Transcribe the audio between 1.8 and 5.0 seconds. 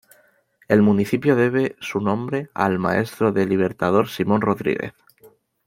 nombre al maestro del Libertador Simón Rodríguez.